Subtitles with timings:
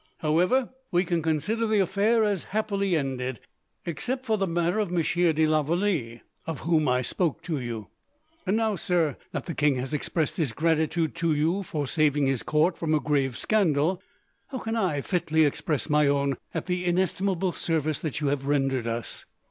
[0.17, 3.39] However, we can consider the affair as happily ended,
[3.85, 7.87] except for the matter of Monsieur de la Vallee, of whom I spoke to you.
[8.47, 12.41] "And now, sir, that the king has expressed his gratitude to you, for saving his
[12.41, 14.01] court from a grave scandal,
[14.47, 18.87] how can I fitly express my own, at the inestimable service that you have rendered
[18.87, 19.25] us?"